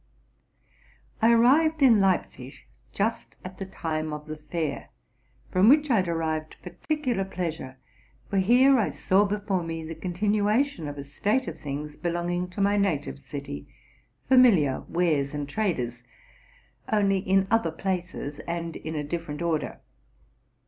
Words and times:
I 1.21 1.31
arrived 1.31 1.83
in 1.83 1.99
Leipzig 2.01 2.65
jnst 2.91 3.35
at 3.45 3.59
the 3.59 3.67
time 3.67 4.11
of 4.13 4.25
the 4.25 4.37
fair, 4.37 4.89
from 5.51 5.69
which 5.69 5.91
I 5.91 6.01
derived 6.01 6.55
particular 6.63 7.23
pleasure; 7.23 7.77
for 8.27 8.39
here 8.39 8.79
I 8.79 8.89
saw 8.89 9.25
before 9.25 9.61
me 9.61 9.83
the 9.85 9.93
continuation 9.93 10.87
of 10.87 10.97
a 10.97 11.03
state 11.03 11.47
of 11.47 11.59
things 11.59 11.97
belonging 11.97 12.49
to 12.49 12.61
my 12.61 12.77
native 12.77 13.19
city, 13.19 13.67
familiar 14.27 14.81
wares 14.89 15.35
and 15.35 15.47
traders,—only 15.47 17.19
in 17.19 17.45
other 17.51 17.69
places, 17.71 18.39
and 18.47 18.75
in 18.77 18.95
a 18.95 19.03
different 19.03 19.43
order. 19.43 19.81